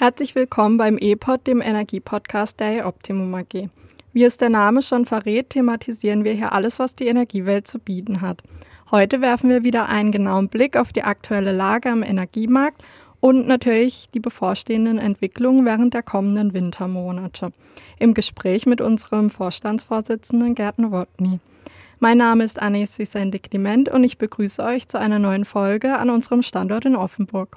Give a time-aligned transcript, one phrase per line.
[0.00, 3.68] Herzlich willkommen beim E-Pod, dem Energiepodcast der Optimum AG.
[4.12, 8.20] Wie es der Name schon verrät, thematisieren wir hier alles, was die Energiewelt zu bieten
[8.20, 8.44] hat.
[8.92, 12.84] Heute werfen wir wieder einen genauen Blick auf die aktuelle Lage am Energiemarkt
[13.18, 17.50] und natürlich die bevorstehenden Entwicklungen während der kommenden Wintermonate.
[17.98, 21.40] Im Gespräch mit unserem Vorstandsvorsitzenden Gerd Nowotny.
[21.98, 26.08] Mein Name ist Anis Vicente Clement und ich begrüße euch zu einer neuen Folge an
[26.08, 27.56] unserem Standort in Offenburg.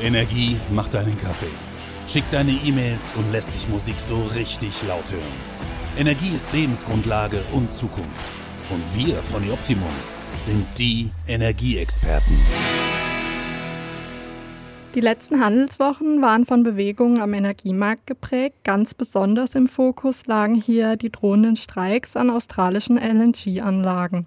[0.00, 1.46] Energie macht deinen Kaffee.
[2.06, 5.22] Schickt deine E-Mails und lässt dich Musik so richtig laut hören.
[5.98, 8.26] Energie ist Lebensgrundlage und Zukunft.
[8.68, 9.88] Und wir von The Optimum
[10.36, 12.36] sind die Energieexperten.
[14.94, 18.56] Die letzten Handelswochen waren von Bewegungen am Energiemarkt geprägt.
[18.64, 24.26] Ganz besonders im Fokus lagen hier die drohenden Streiks an australischen LNG-Anlagen.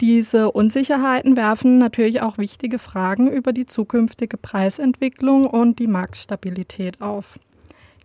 [0.00, 7.38] Diese Unsicherheiten werfen natürlich auch wichtige Fragen über die zukünftige Preisentwicklung und die Marktstabilität auf.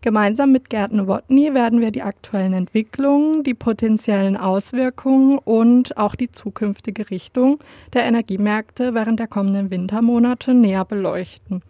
[0.02, 6.30] Gemeinsam mit Gerd Nowotny werden wir die aktuellen Entwicklungen, die potenziellen Auswirkungen und auch die
[6.30, 7.60] zukünftige Richtung
[7.94, 11.64] der Energiemärkte während der kommenden Wintermonate näher beleuchten.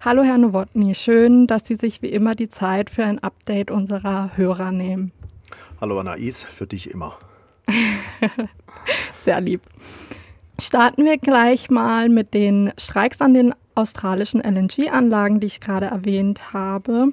[0.00, 4.36] Hallo Herr Nowotny, schön, dass Sie sich wie immer die Zeit für ein Update unserer
[4.36, 5.10] Hörer nehmen.
[5.80, 7.16] Hallo Anais, für dich immer.
[9.14, 9.62] Sehr lieb.
[10.60, 16.52] Starten wir gleich mal mit den Streiks an den australischen LNG-Anlagen, die ich gerade erwähnt
[16.52, 17.12] habe.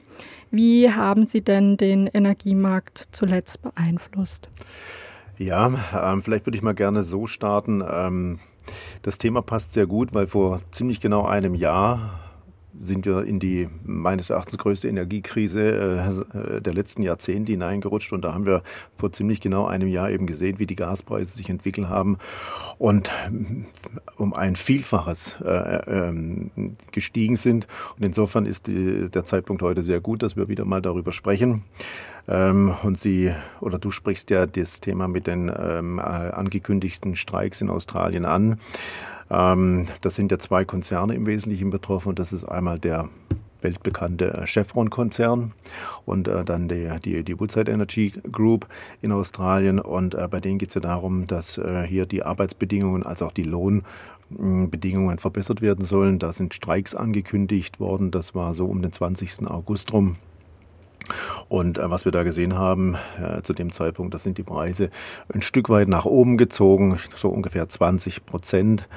[0.51, 4.49] Wie haben sie denn den Energiemarkt zuletzt beeinflusst?
[5.37, 7.83] Ja, ähm, vielleicht würde ich mal gerne so starten.
[7.89, 8.39] Ähm,
[9.01, 12.26] das Thema passt sehr gut, weil vor ziemlich genau einem Jahr
[12.79, 18.13] sind wir in die meines Erachtens größte Energiekrise äh, der letzten Jahrzehnte hineingerutscht.
[18.13, 18.63] Und da haben wir
[18.97, 22.17] vor ziemlich genau einem Jahr eben gesehen, wie die Gaspreise sich entwickelt haben
[22.77, 23.09] und
[24.17, 26.13] um ein Vielfaches äh, äh,
[26.91, 27.67] gestiegen sind.
[27.97, 31.63] Und insofern ist der Zeitpunkt heute sehr gut, dass wir wieder mal darüber sprechen.
[32.27, 37.69] Ähm, und Sie oder du sprichst ja das Thema mit den ähm, angekündigten Streiks in
[37.69, 38.59] Australien an.
[39.29, 42.15] Ähm, das sind ja zwei Konzerne im Wesentlichen betroffen.
[42.15, 43.09] Das ist einmal der
[43.61, 45.51] weltbekannte Chevron-Konzern
[46.05, 48.67] und äh, dann die, die, die Woodside Energy Group
[49.01, 49.79] in Australien.
[49.79, 53.31] Und äh, bei denen geht es ja darum, dass äh, hier die Arbeitsbedingungen als auch
[53.31, 56.19] die Lohnbedingungen verbessert werden sollen.
[56.19, 58.11] Da sind Streiks angekündigt worden.
[58.11, 59.47] Das war so um den 20.
[59.47, 60.17] August rum.
[61.47, 64.89] Und äh, was wir da gesehen haben äh, zu dem Zeitpunkt, das sind die Preise
[65.33, 68.87] ein Stück weit nach oben gezogen, so ungefähr 20 Prozent.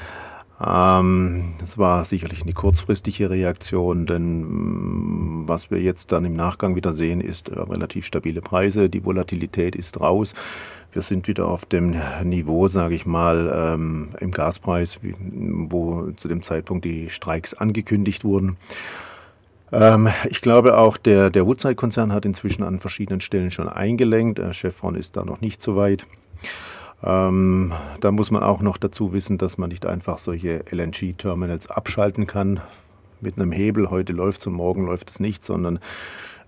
[0.64, 6.76] Ähm, das war sicherlich eine kurzfristige Reaktion, denn mm, was wir jetzt dann im Nachgang
[6.76, 8.90] wieder sehen, ist äh, relativ stabile Preise.
[8.90, 10.34] Die Volatilität ist raus.
[10.92, 11.94] Wir sind wieder auf dem
[12.24, 18.56] Niveau, sage ich mal, ähm, im Gaspreis, wo zu dem Zeitpunkt die Streiks angekündigt wurden.
[19.72, 24.38] Ähm, ich glaube auch, der, der Woodside-Konzern hat inzwischen an verschiedenen Stellen schon eingelenkt.
[24.38, 26.06] Äh, Chevron ist da noch nicht so weit.
[27.03, 32.26] Ähm, da muss man auch noch dazu wissen, dass man nicht einfach solche LNG-Terminals abschalten
[32.26, 32.60] kann
[33.20, 33.91] mit einem Hebel.
[33.91, 35.78] Heute läuft es und morgen läuft es nicht, sondern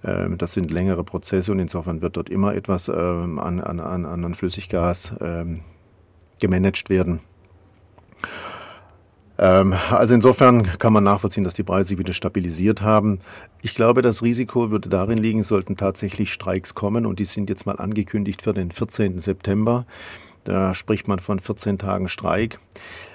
[0.03, 4.05] äh, das sind längere Prozesse und insofern wird dort immer etwas äh, an, an, an,
[4.05, 5.61] an Flüssiggas ähm,
[6.41, 7.21] gemanagt werden.
[9.43, 13.19] Ähm, also insofern kann man nachvollziehen, dass die Preise sich wieder stabilisiert haben.
[13.61, 17.67] Ich glaube, das Risiko würde darin liegen, sollten tatsächlich Streiks kommen und die sind jetzt
[17.67, 19.19] mal angekündigt für den 14.
[19.19, 19.85] September.
[20.45, 22.61] Da spricht man von 14 Tagen Streik.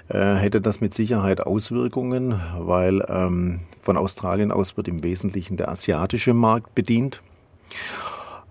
[0.10, 5.70] Äh, hätte das mit Sicherheit Auswirkungen, weil ähm, von Australien aus wird im Wesentlichen der
[5.70, 7.22] asiatische Markt bedient.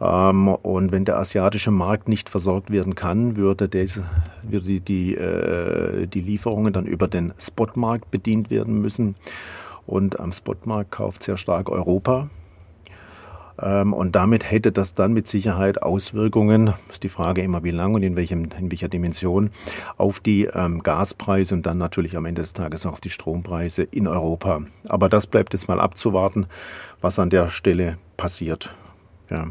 [0.01, 4.01] Ähm, und wenn der asiatische Markt nicht versorgt werden kann, würde, des,
[4.43, 9.17] würde die, die, äh, die Lieferungen dann über den Spotmarkt bedient werden müssen.
[9.87, 12.29] Und am Spotmarkt kauft sehr stark Europa.
[13.59, 17.95] Ähm, und damit hätte das dann mit Sicherheit Auswirkungen, ist die Frage immer wie lang
[17.95, 19.51] und in, welchem, in welcher Dimension,
[19.97, 23.83] auf die ähm, Gaspreise und dann natürlich am Ende des Tages auch auf die Strompreise
[23.83, 24.61] in Europa.
[24.89, 26.47] Aber das bleibt jetzt mal abzuwarten,
[27.01, 28.75] was an der Stelle passiert.
[29.31, 29.47] Ja.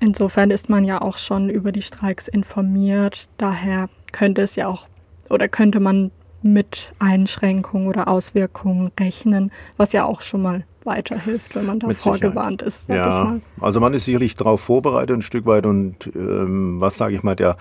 [0.00, 3.28] Insofern ist man ja auch schon über die Streiks informiert.
[3.38, 4.86] Daher könnte es ja auch
[5.28, 6.10] oder könnte man
[6.42, 12.62] mit Einschränkungen oder Auswirkungen rechnen, was ja auch schon mal weiterhilft, wenn man da vorgewarnt
[12.62, 12.88] ist.
[12.88, 17.22] Ja, also man ist sicherlich darauf vorbereitet ein Stück weit und ähm, was sage ich
[17.22, 17.56] mal der,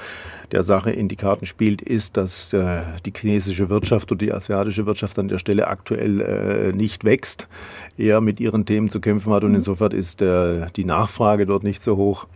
[0.52, 4.86] der Sache in die Karten spielt, ist, dass äh, die chinesische Wirtschaft oder die asiatische
[4.86, 7.48] Wirtschaft an der Stelle aktuell äh, nicht wächst,
[7.98, 9.58] eher mit ihren Themen zu kämpfen hat und mhm.
[9.58, 12.28] insofern ist äh, die Nachfrage dort nicht so hoch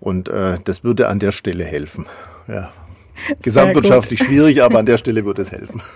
[0.00, 2.06] und äh, das würde an der Stelle helfen.
[2.46, 2.70] Ja.
[3.42, 5.82] Gesamtwirtschaftlich schwierig, aber an der Stelle würde es helfen.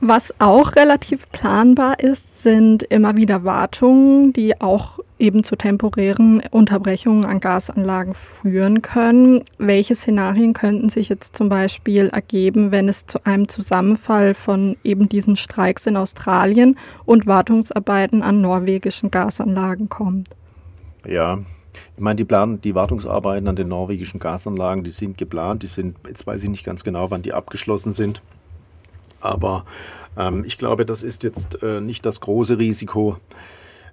[0.00, 7.24] Was auch relativ planbar ist, sind immer wieder Wartungen, die auch eben zu temporären Unterbrechungen
[7.24, 9.42] an Gasanlagen führen können.
[9.58, 15.08] Welche Szenarien könnten sich jetzt zum Beispiel ergeben, wenn es zu einem Zusammenfall von eben
[15.08, 20.28] diesen Streiks in Australien und Wartungsarbeiten an norwegischen Gasanlagen kommt?
[21.04, 21.38] Ja,
[21.96, 25.64] ich meine, die, Plan die Wartungsarbeiten an den norwegischen Gasanlagen, die sind geplant.
[25.64, 28.22] Die sind, jetzt weiß ich nicht ganz genau, wann die abgeschlossen sind.
[29.20, 29.64] Aber
[30.16, 33.16] ähm, ich glaube, das ist jetzt äh, nicht das große Risiko.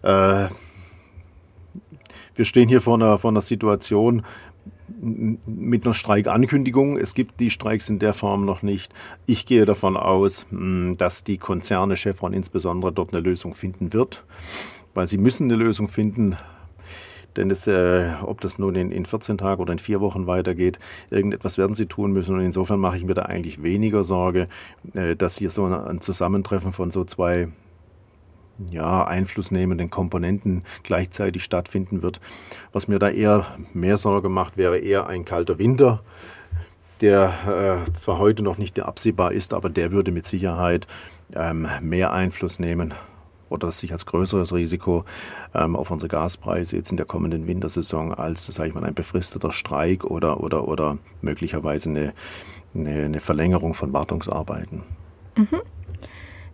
[0.01, 0.48] Äh,
[2.36, 4.24] wir stehen hier vor einer, vor einer Situation
[4.98, 6.98] mit einer Streikankündigung.
[6.98, 8.94] Es gibt die Streiks in der Form noch nicht.
[9.25, 14.24] Ich gehe davon aus, hm, dass die Konzerne Chevron insbesondere dort eine Lösung finden wird,
[14.94, 16.38] weil sie müssen eine Lösung finden.
[17.38, 20.80] Denn es, äh, ob das nun in, in 14 Tagen oder in vier Wochen weitergeht,
[21.10, 22.36] irgendetwas werden sie tun müssen.
[22.36, 24.48] Und insofern mache ich mir da eigentlich weniger Sorge,
[24.94, 27.50] äh, dass hier so ein Zusammentreffen von so zwei
[28.70, 32.22] ja, einflussnehmenden Komponenten gleichzeitig stattfinden wird.
[32.72, 36.02] Was mir da eher mehr Sorge macht, wäre eher ein kalter Winter,
[37.02, 40.88] der äh, zwar heute noch nicht absehbar ist, aber der würde mit Sicherheit
[41.34, 42.94] ähm, mehr Einfluss nehmen
[43.50, 45.06] oder sich als größeres Risiko
[45.53, 49.51] ähm, auf unsere Gaspreise jetzt in der kommenden Wintersaison als, sage ich mal, ein befristeter
[49.51, 52.13] Streik oder, oder, oder möglicherweise eine,
[52.74, 54.83] eine, eine Verlängerung von Wartungsarbeiten.
[55.36, 55.62] Mhm.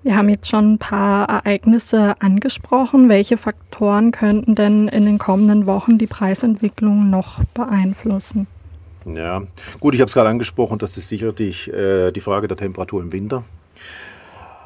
[0.03, 3.07] Wir haben jetzt schon ein paar Ereignisse angesprochen.
[3.07, 8.47] Welche Faktoren könnten denn in den kommenden Wochen die Preisentwicklung noch beeinflussen?
[9.05, 9.44] Ja,
[9.79, 13.11] gut, ich habe es gerade angesprochen, das ist sicherlich äh, die Frage der Temperatur im
[13.11, 13.44] Winter.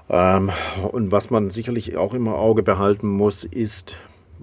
[0.09, 0.51] Ähm,
[0.91, 3.97] und was man sicherlich auch immer Auge behalten muss, ist,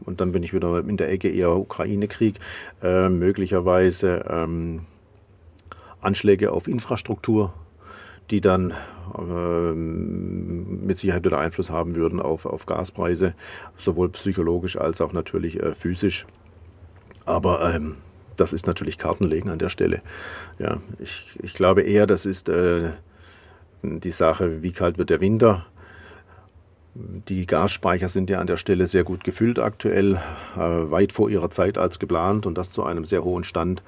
[0.05, 2.39] und dann bin ich wieder in der Ecke eher Ukraine-Krieg,
[2.83, 4.87] äh, möglicherweise ähm,
[6.01, 7.53] Anschläge auf Infrastruktur,
[8.31, 8.73] die dann
[9.17, 13.35] äh, mit Sicherheit wieder Einfluss haben würden auf, auf Gaspreise,
[13.77, 16.27] sowohl psychologisch als auch natürlich äh, physisch.
[17.25, 17.97] Aber ähm,
[18.37, 20.01] das ist natürlich Kartenlegen an der Stelle.
[20.59, 22.91] Ja, ich, ich glaube eher, das ist äh,
[23.83, 25.67] die Sache, wie kalt wird der Winter.
[26.95, 30.17] Die Gasspeicher sind ja an der Stelle sehr gut gefüllt aktuell,
[30.57, 33.83] äh, weit vor ihrer Zeit als geplant und das zu einem sehr hohen Stand.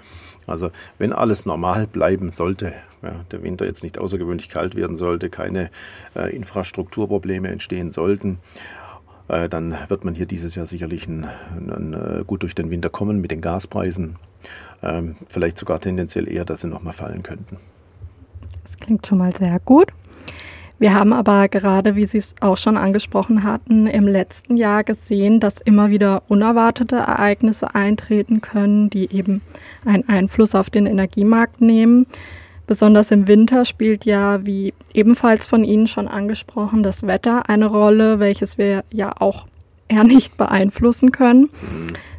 [0.47, 5.29] Also wenn alles normal bleiben sollte, ja, der Winter jetzt nicht außergewöhnlich kalt werden sollte,
[5.29, 5.71] keine
[6.17, 8.39] äh, Infrastrukturprobleme entstehen sollten,
[9.29, 12.89] äh, dann wird man hier dieses Jahr sicherlich ein, ein, äh, gut durch den Winter
[12.89, 14.17] kommen mit den Gaspreisen.
[14.83, 17.59] Ähm, vielleicht sogar tendenziell eher, dass sie nochmal fallen könnten.
[18.79, 19.93] Klingt schon mal sehr gut.
[20.79, 25.39] Wir haben aber gerade, wie Sie es auch schon angesprochen hatten, im letzten Jahr gesehen,
[25.39, 29.41] dass immer wieder unerwartete Ereignisse eintreten können, die eben
[29.85, 32.07] einen Einfluss auf den Energiemarkt nehmen.
[32.67, 38.19] Besonders im Winter spielt ja, wie ebenfalls von Ihnen schon angesprochen, das Wetter eine Rolle,
[38.19, 39.47] welches wir ja auch
[39.89, 41.51] eher nicht beeinflussen können.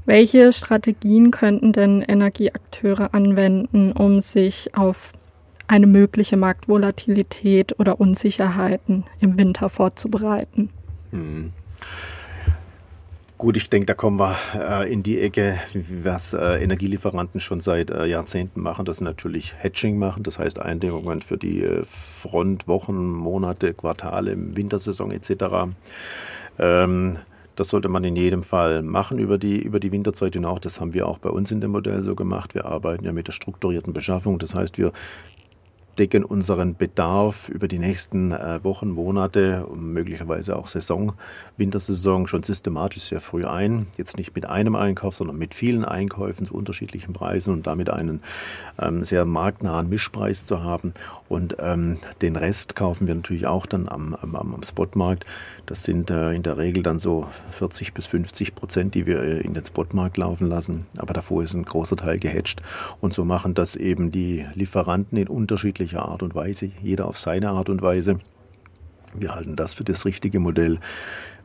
[0.05, 5.13] Welche Strategien könnten denn Energieakteure anwenden, um sich auf
[5.67, 10.69] eine mögliche Marktvolatilität oder Unsicherheiten im Winter vorzubereiten.
[11.11, 11.51] Hm.
[13.37, 15.59] Gut, ich denke, da kommen wir äh, in die Ecke,
[16.03, 21.21] was äh, Energielieferanten schon seit äh, Jahrzehnten machen, das natürlich Hedging machen, das heißt Eindeckungen
[21.21, 25.43] für die äh, Frontwochen, Monate, Quartale, Wintersaison etc.
[26.59, 27.17] Ähm,
[27.57, 30.61] das sollte man in jedem Fall machen über die, über die Winterzeit hinaus.
[30.61, 32.55] Das haben wir auch bei uns in dem Modell so gemacht.
[32.55, 34.39] Wir arbeiten ja mit der strukturierten Beschaffung.
[34.39, 34.91] Das heißt, wir
[35.97, 41.13] decken unseren Bedarf über die nächsten äh, Wochen, Monate möglicherweise auch Saison,
[41.57, 43.87] Wintersaison schon systematisch sehr früh ein.
[43.97, 48.21] Jetzt nicht mit einem Einkauf, sondern mit vielen Einkäufen zu unterschiedlichen Preisen und damit einen
[48.79, 50.93] ähm, sehr marktnahen Mischpreis zu haben.
[51.29, 55.25] Und ähm, den Rest kaufen wir natürlich auch dann am, am, am Spotmarkt.
[55.65, 59.39] Das sind äh, in der Regel dann so 40 bis 50 Prozent, die wir äh,
[59.39, 60.85] in den Spotmarkt laufen lassen.
[60.97, 62.61] Aber davor ist ein großer Teil gehatcht.
[63.01, 65.27] Und so machen das eben die Lieferanten in
[65.85, 68.19] unterschiedlicher Art und Weise, jeder auf seine Art und Weise.
[69.13, 70.79] Wir halten das für das richtige Modell,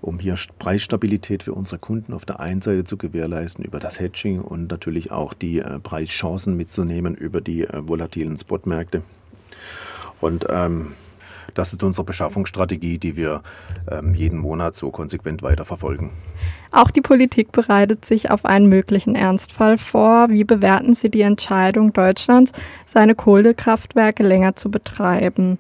[0.01, 4.41] um hier Preisstabilität für unsere Kunden auf der einen Seite zu gewährleisten über das Hedging
[4.41, 9.03] und natürlich auch die äh, Preischancen mitzunehmen über die äh, volatilen Spotmärkte.
[10.21, 10.93] Und ähm,
[11.55, 13.43] das ist unsere Beschaffungsstrategie, die wir
[13.91, 16.11] ähm, jeden Monat so konsequent weiter verfolgen.
[16.73, 20.29] Auch die Politik bereitet sich auf einen möglichen Ernstfall vor.
[20.31, 22.53] Wie bewerten Sie die Entscheidung Deutschlands,
[22.87, 25.59] seine Kohlekraftwerke länger zu betreiben?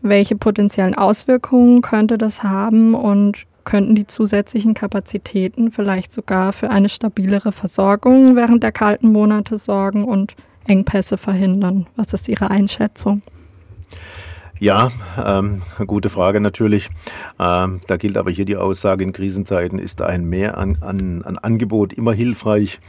[0.00, 6.88] Welche potenziellen Auswirkungen könnte das haben und könnten die zusätzlichen Kapazitäten vielleicht sogar für eine
[6.88, 10.34] stabilere Versorgung während der kalten Monate sorgen und
[10.66, 11.86] Engpässe verhindern?
[11.94, 13.22] Was ist Ihre Einschätzung?
[14.60, 14.90] Ja,
[15.24, 16.90] ähm, gute Frage natürlich.
[17.38, 21.38] Ähm, da gilt aber hier die Aussage, in Krisenzeiten ist ein Mehr an, an, an
[21.38, 22.80] Angebot immer hilfreich.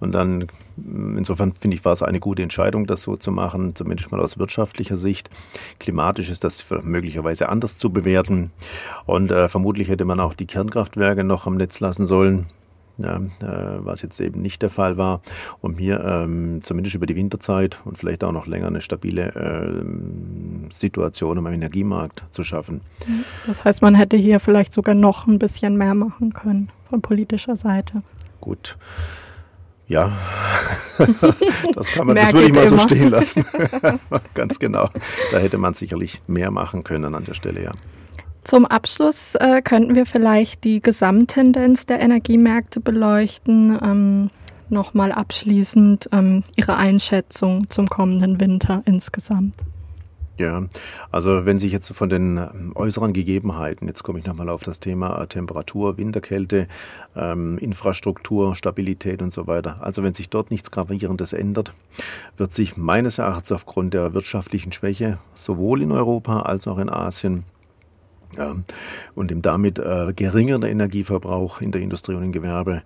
[0.00, 4.10] Und dann, insofern finde ich, war es eine gute Entscheidung, das so zu machen, zumindest
[4.10, 5.28] mal aus wirtschaftlicher Sicht.
[5.78, 8.50] Klimatisch ist das möglicherweise anders zu bewerten.
[9.04, 12.46] Und äh, vermutlich hätte man auch die Kernkraftwerke noch am Netz lassen sollen
[12.98, 15.22] ja, äh, was jetzt eben nicht der Fall war,
[15.60, 20.72] um hier ähm, zumindest über die Winterzeit und vielleicht auch noch länger eine stabile äh,
[20.72, 22.80] Situation am Energiemarkt zu schaffen.
[23.46, 27.56] Das heißt, man hätte hier vielleicht sogar noch ein bisschen mehr machen können von politischer
[27.56, 28.02] Seite.
[28.40, 28.76] Gut.
[29.88, 30.12] Ja,
[31.74, 32.68] das kann man, das würde ich mal immer.
[32.68, 33.44] so stehen lassen.
[34.34, 34.90] Ganz genau.
[35.32, 37.70] Da hätte man sicherlich mehr machen können an der Stelle, ja.
[38.48, 43.78] Zum Abschluss äh, könnten wir vielleicht die Gesamttendenz der Energiemärkte beleuchten.
[43.82, 44.30] Ähm,
[44.70, 49.54] Nochmal abschließend ähm, Ihre Einschätzung zum kommenden Winter insgesamt.
[50.38, 50.62] Ja,
[51.10, 54.80] also wenn sich jetzt von den ähm, äußeren Gegebenheiten, jetzt komme ich nochmal auf das
[54.80, 56.68] Thema äh, Temperatur, Winterkälte,
[57.16, 61.74] ähm, Infrastruktur, Stabilität und so weiter, also wenn sich dort nichts Gravierendes ändert,
[62.38, 67.44] wird sich meines Erachtens aufgrund der wirtschaftlichen Schwäche sowohl in Europa als auch in Asien
[69.14, 72.82] und dem damit äh, geringeren Energieverbrauch in der Industrie und im Gewerbe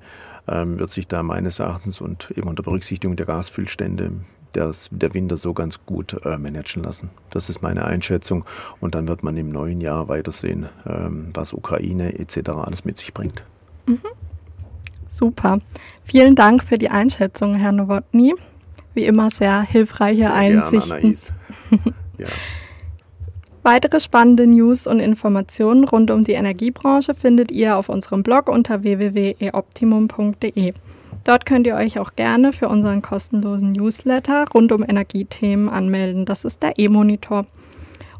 [0.48, 4.12] ähm, wird sich da meines Erachtens und eben unter Berücksichtigung der Gasfüllstände
[4.52, 7.10] das, der Winter so ganz gut äh, managen lassen.
[7.30, 8.44] Das ist meine Einschätzung.
[8.80, 12.50] Und dann wird man im neuen Jahr weitersehen, ähm, was Ukraine etc.
[12.50, 13.42] alles mit sich bringt.
[13.86, 14.00] Mhm.
[15.10, 15.58] Super.
[16.04, 18.34] Vielen Dank für die Einschätzung, Herr Nowotny.
[18.94, 21.16] Wie immer sehr hilfreiche sehr Einsichten.
[21.70, 21.80] Gern,
[22.18, 22.28] ja.
[23.64, 28.82] Weitere spannende News und Informationen rund um die Energiebranche findet ihr auf unserem Blog unter
[28.82, 30.72] www.eoptimum.de.
[31.22, 36.24] Dort könnt ihr euch auch gerne für unseren kostenlosen Newsletter rund um Energiethemen anmelden.
[36.24, 37.46] Das ist der E-Monitor.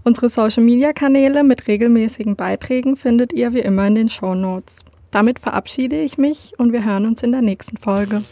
[0.05, 4.85] Unsere Social-Media-Kanäle mit regelmäßigen Beiträgen findet ihr wie immer in den Show Notes.
[5.11, 8.23] Damit verabschiede ich mich und wir hören uns in der nächsten Folge.